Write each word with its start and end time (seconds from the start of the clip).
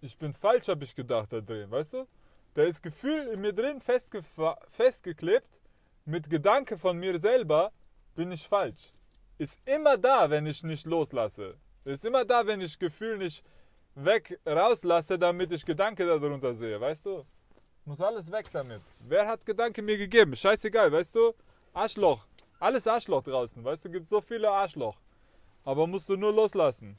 ich 0.00 0.16
bin 0.16 0.32
falsch, 0.32 0.68
habe 0.68 0.84
ich 0.84 0.94
gedacht 0.94 1.32
da 1.32 1.40
drin, 1.40 1.70
weißt 1.70 1.94
du? 1.94 2.06
Da 2.54 2.62
ist 2.62 2.82
Gefühl 2.82 3.28
in 3.32 3.40
mir 3.40 3.52
drin 3.52 3.80
festgefa- 3.80 4.58
festgeklebt, 4.70 5.48
mit 6.04 6.30
Gedanke 6.30 6.78
von 6.78 6.96
mir 6.98 7.18
selber 7.18 7.72
bin 8.14 8.30
ich 8.32 8.46
falsch. 8.48 8.92
Ist 9.38 9.60
immer 9.68 9.98
da, 9.98 10.30
wenn 10.30 10.46
ich 10.46 10.62
nicht 10.62 10.86
loslasse. 10.86 11.56
Ist 11.84 12.04
immer 12.04 12.24
da, 12.24 12.46
wenn 12.46 12.60
ich 12.60 12.78
Gefühl 12.78 13.18
nicht 13.18 13.44
weg 13.94 14.38
rauslasse, 14.46 15.18
damit 15.18 15.52
ich 15.52 15.64
Gedanke 15.64 16.06
darunter 16.06 16.54
sehe, 16.54 16.80
weißt 16.80 17.06
du? 17.06 17.24
Muss 17.84 18.00
alles 18.00 18.30
weg 18.32 18.50
damit. 18.52 18.82
Wer 19.00 19.26
hat 19.26 19.44
Gedanke 19.44 19.82
mir 19.82 19.98
gegeben? 19.98 20.34
Scheißegal, 20.34 20.90
weißt 20.90 21.14
du? 21.14 21.34
Arschloch. 21.72 22.26
Alles 22.58 22.86
Arschloch 22.86 23.22
draußen, 23.22 23.62
weißt 23.62 23.84
du? 23.84 23.90
Gibt 23.90 24.08
so 24.08 24.20
viele 24.20 24.50
Arschloch. 24.50 24.98
Aber 25.64 25.86
musst 25.86 26.08
du 26.08 26.16
nur 26.16 26.32
loslassen. 26.32 26.98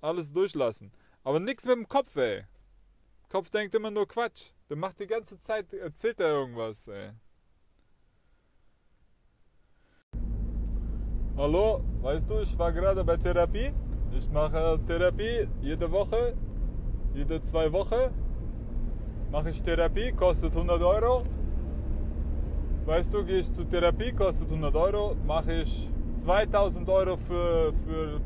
Alles 0.00 0.32
durchlassen. 0.32 0.92
Aber 1.22 1.38
nichts 1.38 1.66
mit 1.66 1.76
dem 1.76 1.86
Kopf, 1.86 2.16
ey. 2.16 2.44
Kopf 3.28 3.50
denkt 3.50 3.74
immer 3.74 3.90
nur 3.90 4.08
Quatsch. 4.08 4.52
Der 4.68 4.76
macht 4.76 4.98
die 4.98 5.06
ganze 5.06 5.38
Zeit, 5.38 5.72
erzählt 5.72 6.20
er 6.20 6.28
irgendwas, 6.28 6.86
ey. 6.88 7.10
Hallo, 11.36 11.84
weißt 12.00 12.28
du, 12.28 12.40
ich 12.40 12.58
war 12.58 12.72
gerade 12.72 13.04
bei 13.04 13.16
Therapie. 13.16 13.72
Ich 14.12 14.28
mache 14.30 14.80
Therapie 14.86 15.48
jede 15.60 15.90
Woche, 15.90 16.36
jede 17.14 17.42
zwei 17.42 17.72
Wochen 17.72 18.12
mache 19.30 19.50
ich 19.50 19.62
Therapie, 19.62 20.12
kostet 20.12 20.54
100 20.54 20.82
Euro. 20.82 21.24
Weißt 22.84 23.14
du, 23.14 23.24
gehe 23.24 23.38
ich 23.38 23.52
zur 23.52 23.68
Therapie, 23.68 24.12
kostet 24.12 24.48
100 24.48 24.74
Euro, 24.74 25.16
mache 25.26 25.62
ich 25.62 25.88
2000 26.18 26.88
Euro 26.88 27.16
für, 27.16 27.72
für, 27.86 28.20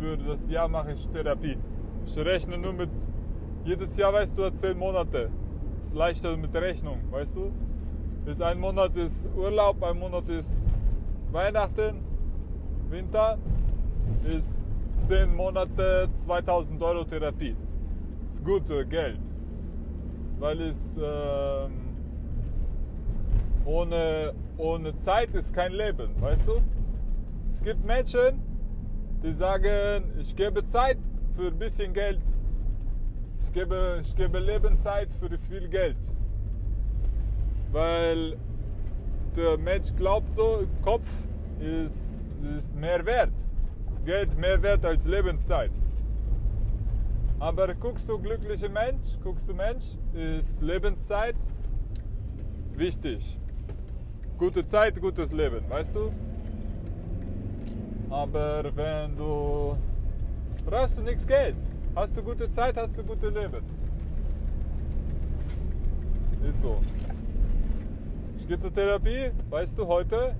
für 0.00 0.16
das 0.16 0.48
Jahr 0.48 0.68
mache 0.68 0.92
ich 0.92 1.06
Therapie. 1.08 1.56
Ich 2.06 2.16
rechne 2.16 2.56
nur 2.56 2.72
mit, 2.72 2.88
jedes 3.64 3.96
Jahr, 3.96 4.12
weißt 4.12 4.38
du, 4.38 4.44
hat 4.44 4.58
10 4.58 4.78
Monate. 4.78 5.28
Ist 5.82 5.94
leichter 5.94 6.36
mit 6.36 6.54
Rechnung, 6.54 7.00
weißt 7.10 7.36
du? 7.36 7.50
Ist 8.30 8.40
ein 8.40 8.58
Monat 8.58 8.96
ist 8.96 9.28
Urlaub, 9.36 9.82
ein 9.82 9.98
Monat 9.98 10.28
ist 10.28 10.70
Weihnachten, 11.32 12.00
Winter, 12.88 13.38
ist 14.24 14.62
10 15.02 15.34
Monate 15.34 16.08
2000 16.16 16.80
Euro 16.82 17.04
Therapie. 17.04 17.56
Ist 18.26 18.44
gut 18.44 18.70
äh, 18.70 18.84
Geld. 18.84 19.20
Weil 20.38 20.60
es 20.60 20.96
ähm, 20.96 21.72
ohne, 23.64 24.32
ohne 24.56 24.96
Zeit 25.00 25.34
ist 25.34 25.52
kein 25.52 25.72
Leben, 25.72 26.10
weißt 26.20 26.46
du? 26.48 26.62
Es 27.50 27.60
gibt 27.62 27.84
Menschen, 27.84 28.40
die 29.22 29.32
sagen, 29.32 30.04
ich 30.18 30.34
gebe 30.34 30.64
Zeit 30.66 30.98
für 31.36 31.48
ein 31.48 31.58
bisschen 31.58 31.92
Geld. 31.92 32.20
Ich 33.40 33.52
gebe, 33.52 34.00
ich 34.02 34.16
gebe 34.16 34.38
Lebenszeit 34.38 35.12
für 35.12 35.38
viel 35.38 35.68
Geld. 35.68 35.98
Weil 37.72 38.36
der 39.36 39.58
Mensch 39.58 39.94
glaubt 39.96 40.34
so, 40.34 40.62
Kopf 40.82 41.08
ist, 41.60 42.30
ist 42.56 42.74
mehr 42.74 43.04
wert. 43.04 43.32
Geld 44.04 44.36
mehr 44.38 44.62
wert 44.62 44.84
als 44.84 45.04
Lebenszeit. 45.04 45.72
Aber 47.38 47.74
guckst 47.74 48.08
du 48.08 48.18
glücklicher 48.18 48.70
Mensch, 48.70 49.18
guckst 49.22 49.46
du 49.46 49.52
Mensch, 49.52 49.84
ist 50.14 50.62
Lebenszeit 50.62 51.36
wichtig. 52.74 53.38
Gute 54.38 54.64
Zeit, 54.66 54.98
gutes 55.00 55.32
Leben, 55.32 55.68
weißt 55.68 55.94
du? 55.94 56.12
Aber 58.08 58.64
wenn 58.74 59.16
du 59.16 59.76
brauchst 60.66 60.98
du 60.98 61.02
nichts 61.02 61.26
Geld, 61.26 61.56
hast 61.94 62.16
du 62.16 62.22
gute 62.22 62.50
Zeit, 62.50 62.76
hast 62.76 62.98
du 62.98 63.04
gute 63.04 63.28
Leben. 63.28 63.62
Ist 66.48 66.60
so. 66.60 66.80
Ich 68.36 68.46
gehe 68.46 68.58
zur 68.58 68.72
Therapie, 68.72 69.30
weißt 69.48 69.78
du, 69.78 69.86
heute 69.86 70.34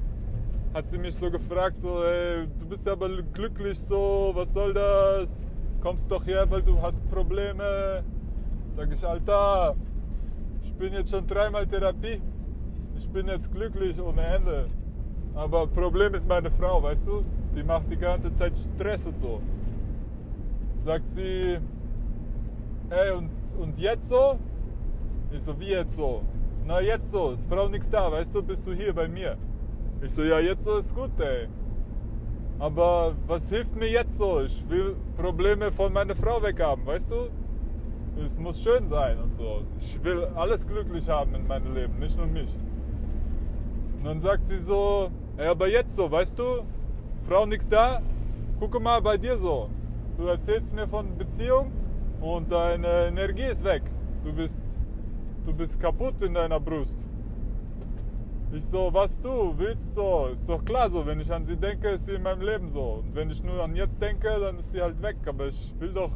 hat 0.74 0.90
sie 0.90 0.98
mich 0.98 1.14
so 1.14 1.30
gefragt, 1.30 1.80
so, 1.80 2.04
ey, 2.04 2.46
du 2.58 2.66
bist 2.66 2.86
aber 2.86 3.08
glücklich 3.32 3.78
so, 3.78 4.32
was 4.34 4.52
soll 4.52 4.74
das? 4.74 5.50
Kommst 5.80 6.10
doch 6.10 6.26
her, 6.26 6.44
weil 6.50 6.62
du 6.62 6.80
hast 6.82 7.08
Probleme. 7.08 8.02
Sag 8.72 8.92
ich, 8.92 9.04
Alter, 9.06 9.74
ich 10.62 10.74
bin 10.74 10.92
jetzt 10.92 11.10
schon 11.10 11.26
dreimal 11.26 11.66
Therapie. 11.66 12.20
Ich 12.98 13.08
bin 13.08 13.28
jetzt 13.28 13.50
glücklich 13.52 14.00
ohne 14.00 14.22
Ende. 14.22 14.68
Aber 15.34 15.66
Problem 15.66 16.14
ist 16.14 16.28
meine 16.28 16.50
Frau, 16.50 16.82
weißt 16.82 17.06
du? 17.06 17.24
Die 17.54 17.62
macht 17.62 17.90
die 17.90 17.96
ganze 17.96 18.32
Zeit 18.32 18.52
Stress 18.58 19.06
und 19.06 19.18
so. 19.18 19.40
Sagt 20.86 21.10
sie, 21.10 21.58
ey, 22.90 23.10
und, 23.10 23.28
und 23.58 23.76
jetzt 23.76 24.08
so? 24.08 24.38
Ich 25.32 25.42
so, 25.42 25.58
wie 25.58 25.70
jetzt 25.70 25.96
so? 25.96 26.22
Na, 26.64 26.80
jetzt 26.80 27.10
so, 27.10 27.32
ist 27.32 27.48
Frau 27.48 27.66
nichts 27.66 27.90
da, 27.90 28.12
weißt 28.12 28.32
du, 28.32 28.40
bist 28.40 28.64
du 28.64 28.72
hier 28.72 28.92
bei 28.92 29.08
mir. 29.08 29.36
Ich 30.00 30.12
so, 30.12 30.22
ja, 30.22 30.38
jetzt 30.38 30.64
so 30.64 30.78
ist 30.78 30.94
gut, 30.94 31.10
ey. 31.18 31.48
Aber 32.60 33.16
was 33.26 33.48
hilft 33.48 33.74
mir 33.74 33.90
jetzt 33.90 34.16
so? 34.16 34.42
Ich 34.42 34.64
will 34.68 34.94
Probleme 35.16 35.72
von 35.72 35.92
meiner 35.92 36.14
Frau 36.14 36.40
weghaben, 36.40 36.86
weißt 36.86 37.10
du? 37.10 37.30
Es 38.24 38.38
muss 38.38 38.62
schön 38.62 38.88
sein 38.88 39.18
und 39.18 39.34
so. 39.34 39.62
Ich 39.80 40.04
will 40.04 40.28
alles 40.36 40.64
glücklich 40.68 41.08
haben 41.08 41.34
in 41.34 41.48
meinem 41.48 41.74
Leben, 41.74 41.98
nicht 41.98 42.16
nur 42.16 42.28
mich. 42.28 42.56
Und 43.98 44.04
dann 44.04 44.20
sagt 44.20 44.46
sie 44.46 44.60
so, 44.60 45.10
ey, 45.36 45.48
aber 45.48 45.66
jetzt 45.66 45.96
so, 45.96 46.08
weißt 46.08 46.38
du? 46.38 46.62
Frau 47.28 47.44
nichts 47.44 47.68
da? 47.68 48.00
Gucke 48.60 48.78
mal 48.78 49.02
bei 49.02 49.18
dir 49.18 49.36
so. 49.36 49.68
Du 50.16 50.28
erzählst 50.28 50.72
mir 50.72 50.88
von 50.88 51.16
Beziehung 51.18 51.70
und 52.22 52.50
deine 52.50 53.08
Energie 53.08 53.42
ist 53.44 53.62
weg. 53.64 53.82
Du 54.24 54.32
bist, 54.32 54.58
du 55.44 55.52
bist 55.52 55.78
kaputt 55.78 56.22
in 56.22 56.32
deiner 56.32 56.58
Brust. 56.58 56.98
Ich 58.50 58.64
so, 58.64 58.88
was 58.92 59.20
du 59.20 59.52
willst 59.58 59.92
so, 59.92 60.28
ist 60.32 60.48
doch 60.48 60.64
klar 60.64 60.90
so, 60.90 61.04
wenn 61.04 61.20
ich 61.20 61.30
an 61.30 61.44
sie 61.44 61.56
denke, 61.56 61.88
ist 61.88 62.06
sie 62.06 62.14
in 62.14 62.22
meinem 62.22 62.40
Leben 62.40 62.70
so. 62.70 63.02
Und 63.04 63.14
wenn 63.14 63.28
ich 63.28 63.44
nur 63.44 63.62
an 63.62 63.76
jetzt 63.76 64.00
denke, 64.00 64.28
dann 64.40 64.58
ist 64.58 64.72
sie 64.72 64.80
halt 64.80 65.02
weg. 65.02 65.16
Aber 65.26 65.48
ich 65.48 65.74
will 65.78 65.92
doch, 65.92 66.12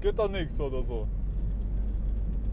geht 0.00 0.16
doch 0.16 0.30
nichts 0.30 0.60
oder 0.60 0.84
so. 0.84 1.02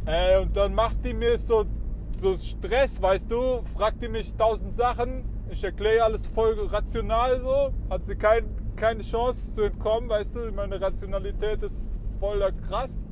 Ey, 0.06 0.42
und 0.42 0.58
dann 0.58 0.74
macht 0.74 1.06
die 1.06 1.14
mir 1.14 1.38
so, 1.38 1.66
so 2.14 2.36
Stress, 2.36 3.00
weißt 3.00 3.30
du, 3.30 3.62
fragt 3.76 4.02
die 4.02 4.10
mich 4.10 4.34
tausend 4.34 4.76
Sachen, 4.76 5.24
ich 5.52 5.64
erkläre 5.64 6.06
alles 6.06 6.26
voll 6.28 6.56
rational 6.68 7.40
so, 7.40 7.72
hat 7.90 8.06
sie 8.08 8.16
kein, 8.16 8.46
keine 8.82 9.04
Chance 9.04 9.52
zu 9.52 9.62
entkommen, 9.62 10.10
weißt 10.10 10.36
du, 10.36 10.52
meine 10.54 10.82
Rationalität 10.82 11.62
ist 11.62 11.96
voll 12.20 12.42
krass. 12.68 13.04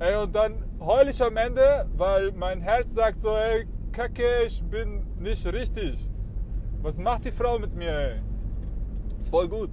Ey, 0.00 0.16
und 0.16 0.34
dann 0.34 0.64
heul 0.80 1.08
ich 1.08 1.22
am 1.22 1.36
Ende, 1.36 1.86
weil 1.96 2.32
mein 2.32 2.60
Herz 2.60 2.92
sagt 2.92 3.20
so, 3.20 3.36
ey, 3.36 3.68
Kacke, 3.92 4.42
ich 4.48 4.60
bin 4.64 5.04
nicht 5.20 5.46
richtig. 5.46 6.08
Was 6.82 6.98
macht 6.98 7.24
die 7.24 7.30
Frau 7.30 7.56
mit 7.60 7.72
mir, 7.76 7.96
ey? 7.96 8.20
Ist 9.20 9.30
voll 9.30 9.48
gut. 9.48 9.70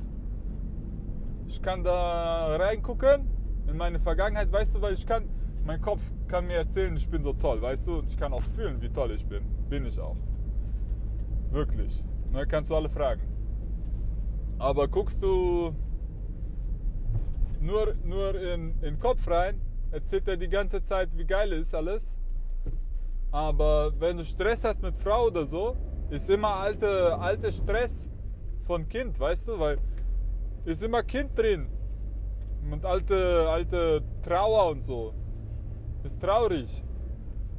Ich 1.47 1.59
kann 1.63 1.83
da 1.83 2.55
reingucken 2.57 3.27
in 3.67 3.75
meine 3.75 3.99
Vergangenheit, 3.99 4.51
weißt 4.51 4.75
du, 4.75 4.81
weil 4.83 4.93
ich 4.93 5.07
kann, 5.07 5.27
mein 5.65 5.81
Kopf 5.81 6.01
kann 6.27 6.45
mir 6.45 6.57
erzählen, 6.57 6.95
ich 6.95 7.09
bin 7.09 7.23
so 7.23 7.33
toll, 7.33 7.59
weißt 7.59 7.87
du, 7.87 7.97
und 7.97 8.07
ich 8.11 8.17
kann 8.17 8.33
auch 8.33 8.43
fühlen, 8.55 8.79
wie 8.83 8.89
toll 8.89 9.09
ich 9.09 9.25
bin. 9.25 9.41
Bin 9.67 9.87
ich 9.87 9.99
auch. 9.99 10.17
Wirklich. 11.49 12.03
Ne, 12.31 12.45
kannst 12.45 12.69
du 12.69 12.75
alle 12.75 12.89
fragen. 12.89 13.38
Aber 14.59 14.89
guckst 14.89 15.23
du 15.23 15.73
nur, 17.61 17.95
nur 18.03 18.35
in, 18.35 18.79
den 18.81 18.99
Kopf 18.99 19.25
rein, 19.29 19.61
erzählt 19.91 20.27
er 20.27 20.35
die 20.35 20.49
ganze 20.49 20.83
Zeit, 20.83 21.17
wie 21.17 21.25
geil 21.25 21.53
ist 21.53 21.73
alles. 21.73 22.17
Aber 23.31 23.93
wenn 23.99 24.17
du 24.17 24.25
Stress 24.25 24.65
hast 24.65 24.81
mit 24.81 24.97
Frau 24.97 25.27
oder 25.27 25.45
so, 25.45 25.77
ist 26.09 26.29
immer 26.29 26.55
alte, 26.55 27.17
alte 27.17 27.53
Stress 27.53 28.09
von 28.65 28.87
Kind, 28.89 29.17
weißt 29.17 29.47
du, 29.47 29.57
weil 29.59 29.77
ist 30.65 30.83
immer 30.83 31.03
Kind 31.03 31.37
drin 31.39 31.69
und 32.69 32.85
alte, 32.85 33.47
alte 33.49 34.03
Trauer 34.21 34.71
und 34.71 34.83
so. 34.83 35.13
Ist 36.03 36.19
traurig. 36.19 36.83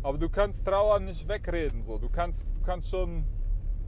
Aber 0.02 0.18
du 0.18 0.28
kannst 0.28 0.66
Trauer 0.66 1.00
nicht 1.00 1.26
wegreden. 1.26 1.82
So. 1.82 1.98
Du, 1.98 2.10
kannst, 2.10 2.44
du 2.54 2.62
kannst 2.62 2.90
schon 2.90 3.24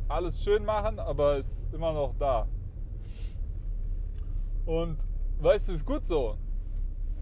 alles 0.09 0.43
schön 0.43 0.65
machen, 0.65 0.99
aber 0.99 1.39
es 1.39 1.47
ist 1.47 1.75
immer 1.75 1.93
noch 1.93 2.15
da. 2.19 2.47
Und 4.65 4.99
weißt 5.41 5.69
du, 5.69 5.73
ist 5.73 5.85
gut 5.85 6.07
so. 6.07 6.37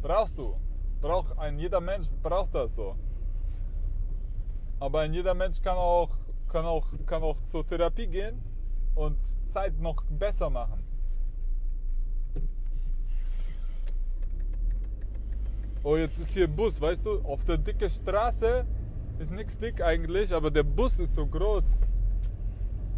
Brauchst 0.03 0.37
du. 0.39 0.57
Braucht 1.01 1.39
ein 1.39 1.59
jeder 1.59 1.81
Mensch 1.81 2.07
braucht 2.23 2.55
das 2.55 2.75
so. 2.75 2.95
Aber 4.79 5.01
ein 5.01 5.13
jeder 5.13 5.35
Mensch 5.35 5.61
kann 5.63 5.77
auch, 5.77 6.11
kann 6.49 6.65
auch, 6.65 6.87
kann 7.07 7.23
auch 7.23 7.41
zur 7.43 7.67
Therapie 7.67 8.07
gehen 8.07 8.43
und 8.95 9.19
Zeit 9.49 9.79
noch 9.79 10.03
besser 10.05 10.51
machen. 10.51 10.83
Oh, 15.83 15.97
jetzt 15.97 16.19
ist 16.19 16.35
hier 16.35 16.47
Bus, 16.47 16.79
weißt 16.79 17.07
du? 17.07 17.23
Auf 17.23 17.43
der 17.45 17.57
dicken 17.57 17.89
Straße 17.89 18.67
ist 19.19 19.31
nichts 19.31 19.57
dick 19.57 19.81
eigentlich, 19.83 20.33
aber 20.35 20.51
der 20.51 20.63
Bus 20.63 20.99
ist 21.01 21.15
so 21.15 21.27
groß 21.27 21.87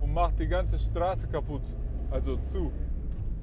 und 0.00 0.12
macht 0.12 0.40
die 0.40 0.48
ganze 0.48 0.78
Straße 0.78 1.28
kaputt. 1.28 1.62
Also 2.10 2.36
zu. 2.38 2.72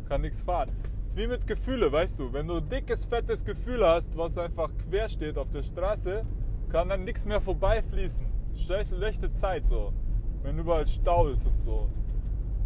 Kann 0.10 0.22
nichts 0.22 0.42
fahren. 0.42 0.72
ist 1.04 1.16
wie 1.16 1.28
mit 1.28 1.46
Gefühle, 1.46 1.92
weißt 1.92 2.18
du. 2.18 2.34
Wenn 2.34 2.48
du 2.48 2.60
dickes, 2.60 3.06
fettes 3.06 3.46
Gefühl 3.46 3.86
hast, 3.86 4.18
was 4.18 4.40
einfach 4.40 4.72
quer 4.90 5.08
steht 5.08 5.38
auf 5.38 5.52
der 5.52 5.62
Straße, 5.62 6.26
kann 6.70 6.90
dann 6.90 7.06
nichts 7.06 7.26
mehr 7.26 7.40
vorbeifließen. 7.40 8.26
Schlechte, 8.56 9.32
Zeit 9.34 9.68
so. 9.68 9.94
Wenn 10.42 10.58
überall 10.58 10.88
Stau 10.88 11.28
ist 11.28 11.46
und 11.46 11.62
so. 11.64 11.90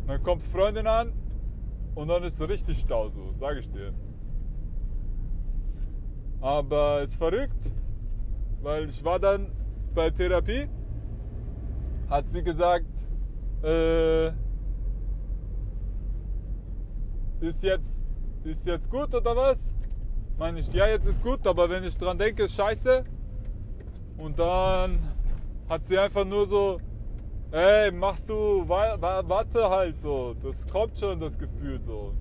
Und 0.02 0.08
dann 0.08 0.24
kommt 0.24 0.44
Freundin 0.44 0.88
an 0.88 1.12
und 1.96 2.08
dann 2.08 2.24
ist 2.24 2.42
richtig 2.42 2.80
Stau 2.80 3.10
so, 3.10 3.34
sage 3.34 3.60
ich 3.60 3.70
dir. 3.70 3.94
Aber 6.40 7.02
es 7.04 7.12
ist 7.12 7.18
verrückt, 7.18 7.72
weil 8.62 8.88
ich 8.88 9.04
war 9.04 9.20
dann 9.20 9.52
bei 9.94 10.10
Therapie, 10.10 10.70
hat 12.10 12.30
sie 12.30 12.44
gesagt, 12.44 12.86
äh, 13.64 14.32
ist 17.44 17.64
jetzt, 17.64 18.06
ist 18.44 18.66
jetzt 18.66 18.90
gut 18.90 19.14
oder 19.14 19.36
was? 19.36 19.74
Meine 20.38 20.60
ich, 20.60 20.72
ja, 20.74 20.88
jetzt 20.88 21.06
ist 21.06 21.22
gut, 21.22 21.46
aber 21.46 21.70
wenn 21.70 21.84
ich 21.84 21.98
dran 21.98 22.18
denke, 22.18 22.44
ist 22.44 22.56
scheiße. 22.56 23.04
Und 24.18 24.40
dann 24.40 25.00
hat 25.70 25.86
sie 25.86 25.98
einfach 25.98 26.26
nur 26.26 26.48
so, 26.48 26.80
ey, 27.52 27.92
machst 27.92 28.30
du, 28.30 28.68
wa- 28.68 29.00
wa- 29.00 29.24
warte 29.26 29.70
halt 29.70 30.00
so, 30.00 30.34
das 30.42 30.66
kommt 30.68 30.98
schon, 30.98 31.20
das 31.20 31.38
Gefühl 31.38 31.82
so. 31.82 32.14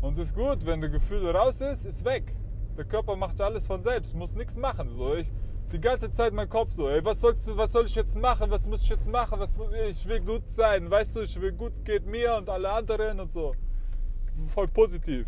Und 0.00 0.16
ist 0.18 0.34
gut, 0.34 0.64
wenn 0.64 0.80
das 0.80 0.90
Gefühl 0.92 1.28
raus 1.30 1.60
ist, 1.60 1.84
ist 1.84 2.04
weg. 2.04 2.34
Der 2.76 2.84
Körper 2.84 3.16
macht 3.16 3.40
alles 3.40 3.66
von 3.66 3.82
selbst, 3.82 4.14
muss 4.14 4.32
nichts 4.34 4.56
machen. 4.56 4.88
So. 4.90 5.14
Ich, 5.16 5.32
die 5.72 5.80
ganze 5.80 6.10
Zeit 6.10 6.32
mein 6.32 6.48
Kopf 6.48 6.72
so, 6.72 6.88
ey, 6.88 7.04
was, 7.04 7.20
sollst 7.20 7.46
du, 7.46 7.56
was 7.56 7.72
soll 7.72 7.86
ich 7.86 7.94
jetzt 7.94 8.16
machen, 8.16 8.50
was 8.50 8.66
muss 8.66 8.82
ich 8.82 8.88
jetzt 8.88 9.06
machen, 9.06 9.38
was, 9.38 9.54
ich 9.88 10.06
will 10.06 10.20
gut 10.20 10.42
sein, 10.50 10.90
weißt 10.90 11.16
du, 11.16 11.20
ich 11.20 11.40
will 11.40 11.52
gut 11.52 11.72
geht 11.84 12.06
mir 12.06 12.36
und 12.36 12.48
alle 12.48 12.70
anderen 12.70 13.20
und 13.20 13.32
so. 13.32 13.54
Voll 14.54 14.68
positiv. 14.68 15.26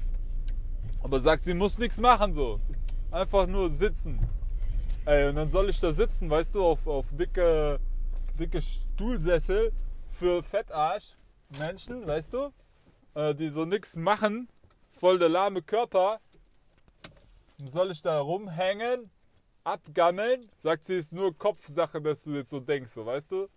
Aber 1.02 1.20
sagt, 1.20 1.44
sie 1.44 1.54
muss 1.54 1.76
nichts 1.78 1.98
machen 1.98 2.32
so. 2.32 2.60
Einfach 3.10 3.46
nur 3.46 3.70
sitzen. 3.70 4.20
Ey, 5.04 5.28
und 5.28 5.36
dann 5.36 5.50
soll 5.50 5.68
ich 5.70 5.80
da 5.80 5.92
sitzen, 5.92 6.30
weißt 6.30 6.54
du, 6.54 6.64
auf, 6.64 6.86
auf 6.86 7.06
dicke, 7.12 7.80
dicke 8.38 8.62
Stuhlsessel 8.62 9.72
für 10.10 10.42
Fettarsch 10.42 11.16
Menschen, 11.58 12.06
weißt 12.06 12.32
du, 12.32 12.52
äh, 13.14 13.34
die 13.34 13.48
so 13.48 13.64
nichts 13.64 13.96
machen, 13.96 14.48
voll 14.98 15.18
der 15.18 15.28
lahme 15.28 15.62
Körper. 15.62 16.20
Dann 17.58 17.66
soll 17.66 17.90
ich 17.90 18.02
da 18.02 18.20
rumhängen, 18.20 19.10
abgammeln? 19.64 20.40
Sagt 20.58 20.84
sie, 20.84 20.96
ist 20.96 21.12
nur 21.12 21.36
Kopfsache, 21.36 22.00
dass 22.00 22.22
du 22.22 22.30
jetzt 22.30 22.50
so 22.50 22.60
denkst, 22.60 22.92
so, 22.92 23.06
weißt 23.06 23.30
du? 23.30 23.48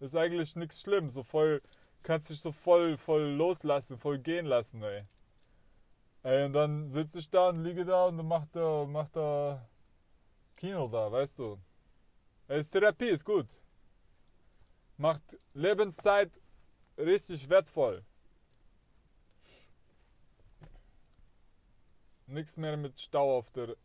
Ist 0.00 0.16
eigentlich 0.16 0.56
nichts 0.56 0.80
schlimm, 0.80 1.08
so 1.08 1.22
voll, 1.22 1.60
kannst 2.02 2.30
dich 2.30 2.40
so 2.40 2.52
voll, 2.52 2.96
voll 2.96 3.22
loslassen, 3.22 3.98
voll 3.98 4.18
gehen 4.18 4.46
lassen, 4.46 4.82
ey. 4.82 5.04
Ey, 6.24 6.44
und 6.44 6.52
dann 6.52 6.88
sitze 6.88 7.18
ich 7.18 7.30
da 7.30 7.48
und 7.48 7.64
liege 7.64 7.84
da 7.84 8.06
und 8.06 8.16
dann 8.16 8.28
macht 8.28 8.54
er, 8.56 8.86
macht 8.86 9.12
Kino 10.56 10.88
da, 10.88 11.10
weißt 11.10 11.38
du. 11.38 11.58
Ey, 12.48 12.60
ist 12.60 12.70
Therapie, 12.70 13.08
ist 13.08 13.24
gut. 13.24 13.46
Macht 14.96 15.22
Lebenszeit 15.54 16.30
richtig 16.96 17.48
wertvoll. 17.48 18.04
Nichts 22.26 22.56
mehr 22.56 22.76
mit 22.76 23.00
Stau 23.00 23.38
auf 23.38 23.50
der 23.50 23.76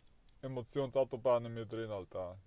Emotionsautobahn 0.42 1.46
in 1.46 1.54
mir 1.54 1.66
drin, 1.66 1.92
Alter. 1.92 2.38